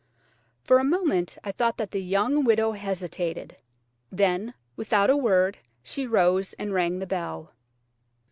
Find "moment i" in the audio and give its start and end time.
0.83-1.51